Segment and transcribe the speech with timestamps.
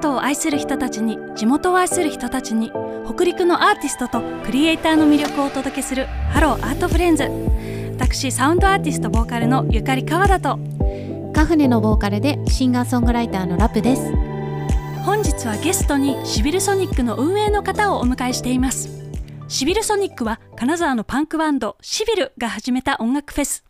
[0.00, 2.72] ートを愛する人たちに地元を愛する人たちに
[3.04, 7.24] 北陸のアーティストとクリエイターの魅力をお届けする Hello Art Friends。
[7.98, 10.58] 私サウンドアーティストボーカルのゆかり川田と。
[11.34, 14.10] カフネのボーカルでシンガーソングライターのラプです。
[15.04, 18.88] 本日はゲストにシビルソニックの運営の方をお迎えしています。
[19.48, 23.64] シビルソニックは金沢のパンクバンドシビルが始めた音楽フェス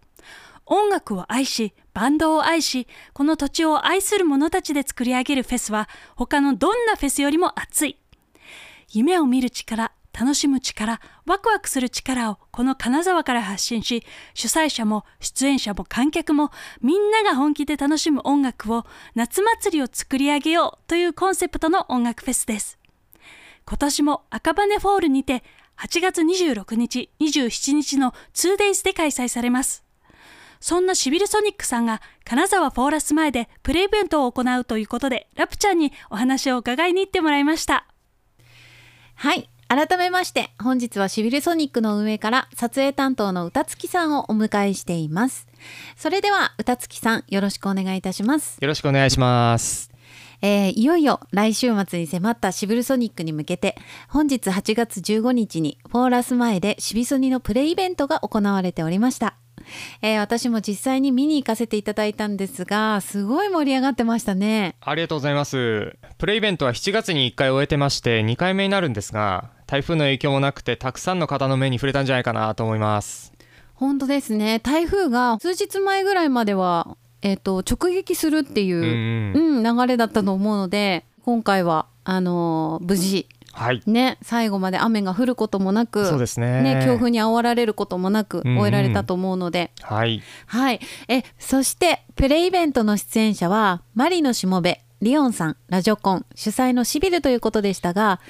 [0.71, 7.99] 音楽を愛しバンドを愛しこの土地を愛する者たちで作り上げるフェスは他のどんなフェスよりも熱い。
[8.89, 14.05] 夢を見る力楽しむ力ワクワクする力をこの金沢から発信し
[14.35, 22.79] 主催者も出演者も観客もみんなが本気で楽しむ音楽を夏祭りを作り上げようというコンセプトの音楽フェスです。
[23.67, 25.43] 今年も赤羽フォールにて
[25.79, 29.90] 8月26日27日の 2days で開催されます。
[30.61, 37.87] そんなシビルソニックさんが金沢フォーラス前でプレイベントを行うということでラプちゃんにお話を伺いに行ってもらいました。
[39.15, 39.49] はい。
[39.69, 45.47] 改めまして本日はシビルソニックの運営から撮影担当の歌月さんをお迎えしています。
[45.97, 48.59] それでは歌月さんよろしくお願いいたします。
[48.61, 49.91] よろしくお願いします。
[50.43, 53.77] えー、いよいよ来週末に迫ったシビルソニックに向けて
[54.09, 59.37] 本日8月15日にフォーラス前でシビソニのプレイベントが行われておりました
[60.03, 64.77] えー、私も実際に見に行かせていただいたんですがすごい盛り上がってましたね。
[64.81, 65.97] ありがとうございます。
[66.19, 73.33] プレイベントは7月に1回終えてまして2回目になるんですが台風の影響もなくてたくさんの方の目に触れたんじゃないかなと思います。
[73.75, 74.61] 本当ですね。
[74.61, 78.79] 台風が数日前ぐらいまではえーと、直撃するっていう、
[79.35, 98.21] うん、うん、流れだったと思うので今回はあのー、無事はい、ね、最後まで雨が降ることもなくそうですね、ね、強風に煽られることもなく終えられたと思うので、うんうん、はい、はい、えそしてプレイイベントの出演者はマリのしもべリオンさんラジオコン主催のシビルということでしたが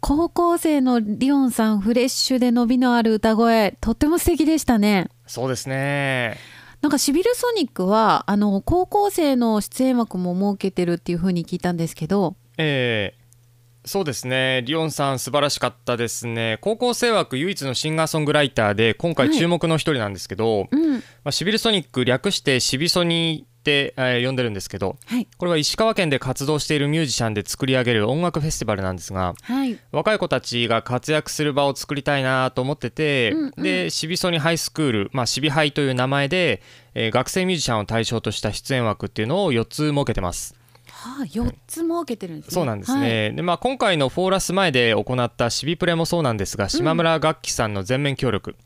[0.00, 5.08] 高校生のリオンさんフレッシュで伸びのある歌声とっても素敵でしたね。
[5.28, 6.36] そうですね。
[6.80, 13.21] なんかシビルソニックはあの高校生の出演枠も設けてるっていうふうに聞いたんですけどええ
[13.84, 36.60] そうですね、リオンさん、素晴らしかったですね、高校生枠唯一のシンガーソングライターで、今回、注目の一人なんですけど、はいうん、まあ、シビルソニック、略してシビソニって、えー、呼んでるんですけど、はい、これは石川県で活動しているミュージシャンで作り上げる音楽フェスティバルなんですが、はい、若い子たちが活躍する場を作りたいなと思ってて、うんうん、でシビソニハイスクール、まあ、シビハイという名前で、
[36.94, 40.61] えー、学生ミュージシャンを対象とした出演枠っていうのを4つ設けてます。
[41.02, 42.54] はあ、4つ設けてるんですね。
[42.54, 43.00] そうなんですね。
[43.00, 48.56] はい、でまあ今回のフォーラス前で行ったシビプレもそうなんですが、島村楽器さんの全面協力、うん、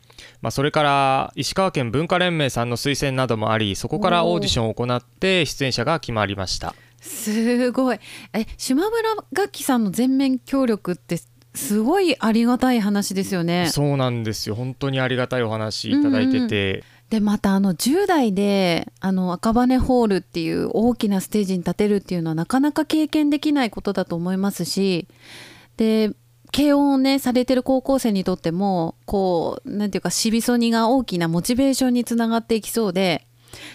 [0.41, 6.75] まあそれから石川県文化連盟さんの推薦などもあり、そこからオーディションを行って出演者が決まりました。
[7.01, 7.99] すごい。
[8.33, 11.19] え島村楽器さんの全面協力って
[11.55, 13.69] すごいありがたい話ですよね。
[13.71, 14.53] そうなんですよ。
[14.53, 16.71] 本当にありがたいお話いただいてて。
[16.71, 25.07] うんうんでまたあの10代であの赤羽ホールっていう大きなステージに立てるっていうのはなかなか経験できないことだと思いますし
[25.77, 26.11] で
[26.53, 33.25] 軽音をねされてる高校生にとってもこう何ていうかシビソニが大きなモチベーションにつながっていきそうで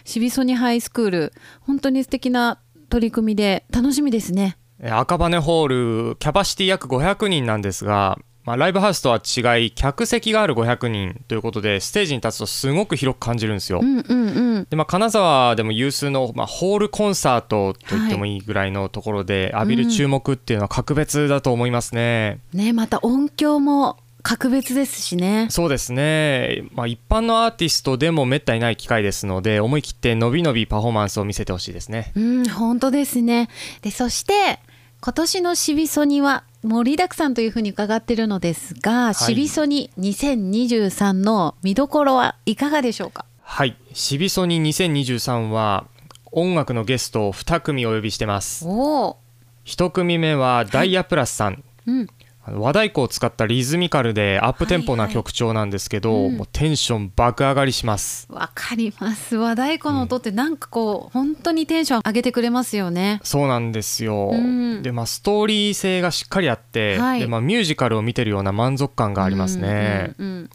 [0.04, 2.60] シビソニハイスクール本当に素敵な
[2.90, 4.58] 取り組みで楽しみですね。
[4.84, 13.80] 赤羽ホールキャパシティ約500人なんですがまあ、ライブハウスとは違い客席がある500人ということでステージに立つとすごく広く感じるんですよ。
[13.82, 22.40] うんうんうん、でまあ、金沢でも有数の、まあ、ホールコンサートと言ってもいいぐらいのところで、浴びる注目っていうのは格別だと思いますね。
[22.52, 32.12] うん、ねまた音響も格別ですしねそうですね、まあ、一般のアーティストでもめったにない機会ですので思い切ってのびのびパフォーマンスを見せてほしいですね。
[32.14, 33.48] うん本当ですね
[33.82, 34.60] でそして
[35.00, 43.24] 今年のシビソニは盛りだくさんというふうに伺っているのですが、はい、シビソニ2023の見どころはいかがでしょうか？
[43.42, 43.76] はい。
[43.92, 45.86] シビソニ2023は
[46.30, 48.64] 音楽のゲストを2組お呼びしてます。
[48.66, 49.16] お
[49.64, 52.06] 1組目はダイヤプラスさん、はいうん、
[52.46, 56.30] 和太鼓を使ったリズミカルでアップテンポな曲調なんですけど、はいはい。
[56.30, 58.26] うん、もうテンション爆上がりします。
[58.30, 59.36] わかります。
[59.36, 63.20] 和太鼓の音ってなんかこう、うん、本当にテンション上げてくれますよね。
[63.22, 70.50] そうなんですよ、うん、でまあストーリー性がしっかりあって、はい、でまあミュージカルを見てるような満足感がありますね、うんうんうん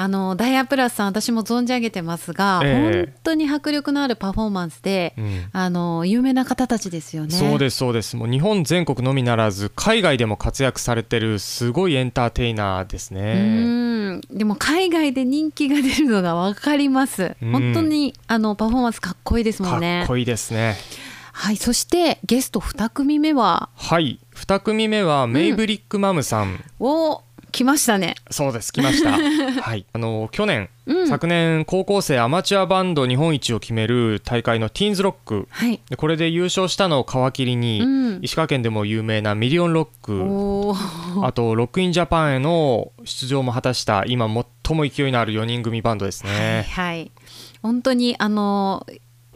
[0.00, 7.32] あのダイヤプラスさん私も存じ上げてますが、えー、本当に迫力のあるパフォーマンスで、うん、あの有名な方たちですよね。
[7.32, 8.16] そうですそうです。
[8.16, 14.22] もう日本全国のみならず海外でも活躍されてるすごいエンターテイナーですね。
[14.30, 17.36] でも海外で人気が出るのが分かります。
[17.42, 20.00] 本当にあのパフォーマンスかっこいいですもんね。
[20.00, 20.76] かっこいいですね。
[21.32, 23.68] はいそしてゲスト2組目は？
[23.76, 24.18] はい。
[24.34, 28.14] 2組目はメイブリックマムさん、お来ましたね。
[28.30, 29.12] そうです来ました。
[29.62, 29.86] はい。
[29.92, 31.08] あの去年、うん。
[31.08, 35.48] 昨年高校生アマチュアバンド日本一を決める大会のティーンズロック。
[35.50, 35.80] はい。
[35.88, 38.18] でこれで優勝したのを皮切りに、うん。
[38.22, 41.24] 石川県でも有名なミリオンロック。
[41.24, 47.10] あとロックインジャパンへの出場も果たした今最も勢いのある4人組バンドですはいね、はい。
[47.62, 48.86] 本当にあの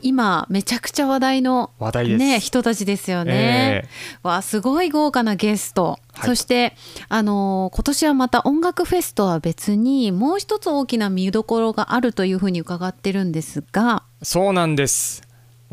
[0.04, 3.88] 今めちゃくちゃ話題の話題ね人たちですよね。
[4.22, 6.26] わあすごい豪華なゲスト、はい。
[6.26, 6.76] そして
[7.08, 14.04] あのー今年はまた音楽フェスとは別にもう一つ大きな見どころがあるというふうに伺ってるんですが。
[14.22, 15.22] そうなんです。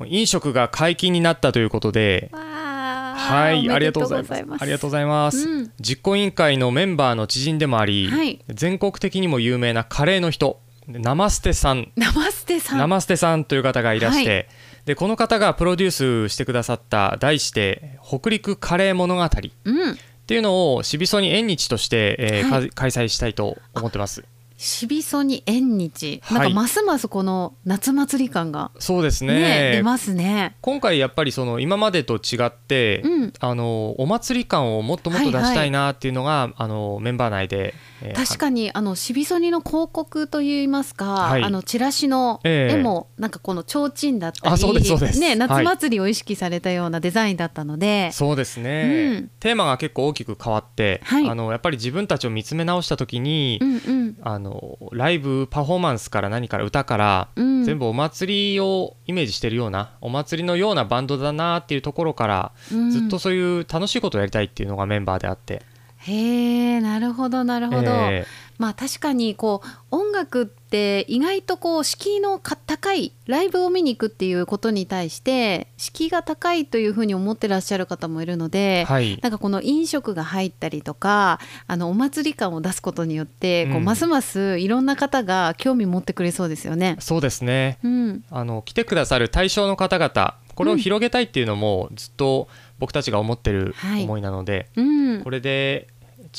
[0.06, 2.30] 飲食が解禁になったということで。
[2.32, 4.62] ははいありがとうございます。
[4.62, 5.72] ありがとうございます、うん。
[5.80, 8.40] 実行委員会のメンバーの知人でもあり、はい。
[8.48, 11.92] 全国的にも有名なカレーの人ナマステさん。
[11.96, 12.78] ナマステさん。
[12.78, 14.56] ナマステさんという方がいらして、は
[14.86, 15.92] でこの方がプロデュー
[16.28, 19.30] スしてくださった題して「北陸カレー物語」っ
[19.66, 19.98] うん。
[20.28, 24.24] ていうのをしびそに縁日として、えーはいか開催したいと思ってます
[24.62, 26.40] しびそに縁日、はい。
[26.40, 29.34] なんかますますこの夏祭り感がそうですね。
[29.34, 30.56] ね出ますね。
[30.62, 33.34] 今回やっぱりその今までと違って、うん。
[33.40, 37.74] あのお祭り感をもっともっと出したいなっていうのが、あのメンバー内で、
[38.04, 41.44] えー確かにあのしびそにの広告といいますか、はい。
[41.44, 42.78] あのチラシのええ。
[42.78, 45.38] 絵もなんかこの提灯だったり、ねはい。
[45.38, 49.32] 夏祭りを意識されたようなデザインだったので、そうですね、うん。
[49.40, 51.28] テーマが結構大きく変わって、はい。
[51.28, 54.18] あのやっぱり自分たちを見つめ直した時に、うんうん。
[54.22, 54.51] あの
[54.92, 62.92] ライブパフォーマンスから何から歌から、うん、全部お祭りをイメージしてるようなお祭りのようなバンドだなっていうところから、うん。
[62.92, 65.64] ずっとそういう楽しいことをやりたいっていうのがメンバーであって、
[66.02, 68.26] へえなるほどなるほど、え
[68.62, 79.20] まあ確かにこう音楽って意外とこう敷居のか高いライブを見に行くっていうことに対して敷居が高いというふうに思ってらっしゃる方もいるので、はい。
[79.24, 86.98] なんかこの飲食が入ったりとかあのお祭り感を出すことによって、こううんますますいろんな方が興味持ってくれそうですよね。
[87.00, 87.80] そうですね。
[87.84, 94.04] うん、あの来てくださる対象の方々これを広げたいっていうのもずっと僕たちが思ってるはい。
[94.04, 95.24] 思いなので、うん。
[95.24, 95.88] これで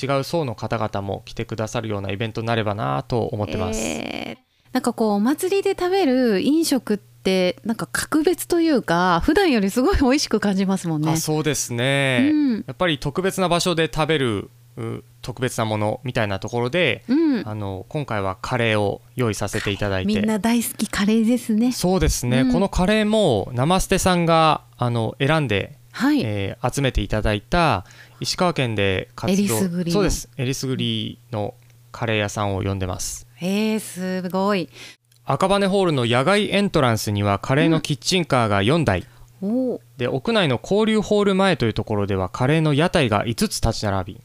[0.00, 3.80] 違う層の方々も来てくださるようなイベントになればなと思ってます。
[3.80, 11.12] えーなんかこうお祭りで食べる飲食ってなんか格別というか普段よりすごい美味しく感じますもんね。
[11.12, 11.16] あ。
[11.18, 12.64] そうですね、うん。
[12.66, 20.06] やっぱり特別な場所で食べるう特別なものみたいなところで、うん、あの今回はカレーを用意させていただいて。
[20.06, 21.72] みんな大好きカレーですね。
[21.72, 22.52] そうですね、うん。
[22.52, 27.84] このカレーもナマステさんがあの選んで、はい、えー集めていただいた
[28.22, 29.58] 石川県で活動
[29.90, 30.28] そうです。
[30.36, 31.54] えりすぐりの
[31.90, 33.26] カレー屋さんを呼んでます。
[33.40, 34.68] えー、すごい。
[35.24, 39.06] 赤羽ホールの野外エントランスにはカレーのキッチンカーが4台、
[39.40, 39.80] おー。
[39.98, 44.20] で屋内の交流ホール前というところではカレーの屋台が5つ立ち並び。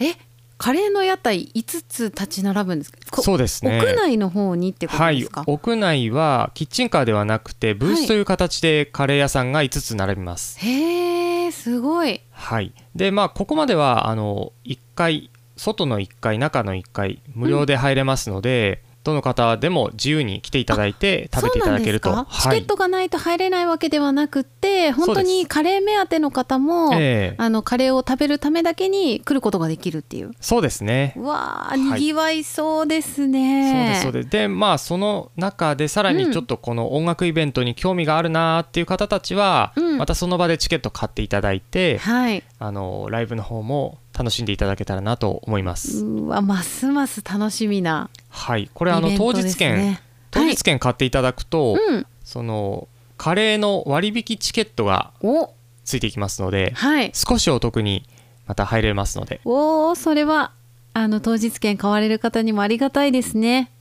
[0.00, 0.12] え
[0.58, 3.78] カレーの屋台5つ立ち並ぶんですそうですね。
[3.78, 12.20] 屋内の方にってことはいですか、屋内はキッチンカーではなくてブースという形でカレー屋さんが5つ並びます、へえすごい。
[12.32, 12.72] はい。
[12.94, 22.10] でまあここまではあの1階外の1階中の1階無料で入れますので、どの方でも自由に来ていただいて食べていただけると。
[22.12, 22.42] はい。
[22.42, 27.34] チケットがないと入れないわけではなくって本当にカレー目当ての方も、ええ。
[27.38, 30.32] あのカレーを食べるためだけに来ることができるっていう。
[30.40, 31.14] そうですね。
[31.16, 34.28] うわあいにぎわいそうですそうね、ですそうです。
[34.28, 36.16] でまあその中でさらうん。
[36.18, 39.98] にちょっとこの音楽イベントに興味があるなーっていう方たちは、うん。
[39.98, 42.42] またその場でチケット買っていただいて、はい。
[42.58, 46.04] あのライブの方も楽しんでいただけたらなと思います。
[46.04, 52.06] うわますます楽しみなはい、これあの当日券、ね当日券買っていただくと、うん。
[52.22, 55.52] そのカレーの割引チケットがお。
[55.84, 57.12] ついてきますので、はい。
[57.14, 58.04] 少しお得に
[58.46, 60.52] また入れますので、おーそれは
[60.92, 63.72] あの当日券買われる方にもありがたいですね。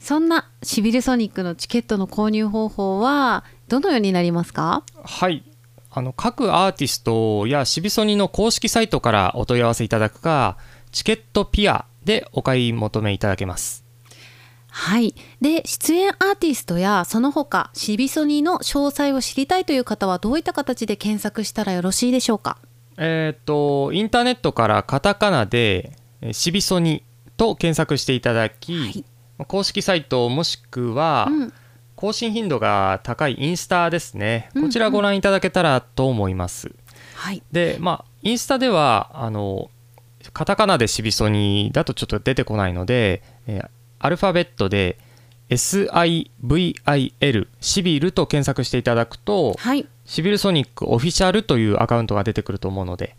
[0.00, 4.82] そんなシビルソニックのチケットの購入方法はどのようになりますか？
[5.04, 5.44] はい。
[5.90, 10.56] あの各アーティストやシビソニの公式サイトからお問い合わせいただくか、
[10.90, 13.81] チケットピアでお買い求めいただけます。
[14.74, 15.14] はい。
[15.42, 22.56] で出演アーティストやその他シビソニの詳細を知りたいという方はどういった形で検索したらよろしいでしょうか？
[22.96, 27.04] えっ、と、インターネットからカタカナで、えーシビソニ
[27.36, 29.04] と検索していただき、はい。
[29.46, 31.52] 公式サイトもしくは、うん。
[31.96, 34.50] 更新頻度が高いインスタですね。
[34.54, 34.62] うん。
[34.64, 36.70] こちらご覧いただけたらと思います。
[37.14, 37.42] はい。
[37.52, 39.70] で、まあ、インスタでは、あの、
[40.32, 43.68] カタカナでシビソニだとちょっと出てこないので、えー
[44.02, 44.98] アルファベットで
[45.48, 53.16] SIVIL シビルと検索していただくと、はい、シビルソニックオフィシャルというアカウントが出てくると思うので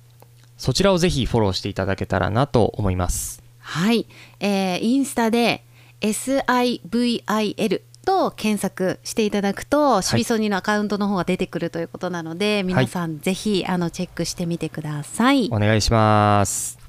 [0.58, 3.42] そちらをぜひフォローしていただけたらなと思います。
[3.60, 4.08] はい、
[4.40, 5.64] えー、インスタで
[6.02, 15.50] SIVIL と検索していただくと、シビソニのアカウントの方が出てくるということなので、皆さんぜひあのチェックしてみてください。
[15.52, 16.83] お願いします。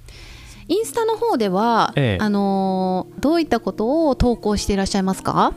[0.66, 5.52] インスタの方では、ええ、あのどういったことを投稿していらっしゃいますか？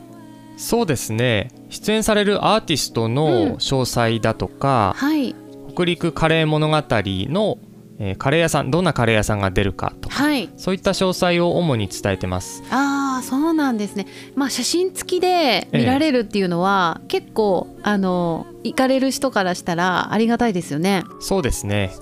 [0.56, 1.50] そうですね。
[1.70, 5.34] 出演されるアーティストの詳細だとか、うんはい、
[5.72, 7.58] 北陸カレー物語の、
[7.98, 12.62] えー、カレー屋さんどんなカレー屋さんが出るかとか、はい、そういった詳細を主に伝えてます。
[12.70, 14.06] ああそうなんですね。
[14.34, 21.04] まあ写真付きで見られるっていうのは、ええ、結構あの行かれる人からしたらありがたいですよね。
[21.20, 21.92] そうですね。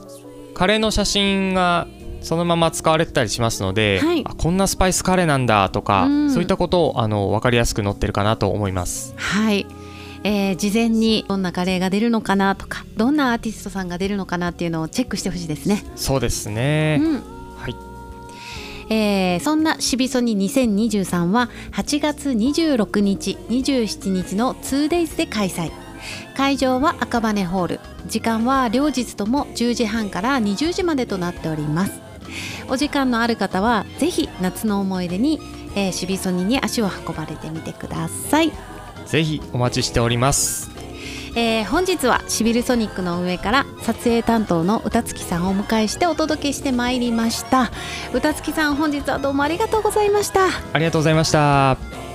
[0.54, 1.86] カレーの写真が
[2.26, 9.14] そのまま使われてたりしますので、はい、あこんなスパイスカレーなんだとか、うん、そういったことをあの分かりやすく載ってるかなと思います。
[9.16, 9.64] はい。
[10.24, 15.84] えー、事前にどんなカレーが出るのかなとかどんなアーティストさんが出るのかなっていうのをチェックしてほしいですね。
[15.94, 17.12] そうですね、うん、
[17.56, 17.76] はい。
[18.92, 25.70] えー、そんなシビソニ2023は8月26日27日の 2days で開催。
[26.36, 27.80] 会場は赤羽ホール。
[28.08, 32.05] 時間は両日とも10時半から20時までとなっております
[32.68, 35.40] お時間のある方はぜひ夏の思い出に、
[35.74, 38.52] えー、シビソニに足を運ばれてみてください。
[39.06, 40.70] ぜひお待ちしております。
[41.36, 47.70] えー、本日はシビルソニックの上から撮影担当の歌月さんをお迎えしてお届けしてまいりました。
[48.14, 50.46] 歌月さん本日はどうもありがとうございました。
[50.72, 52.05] ありがとうございました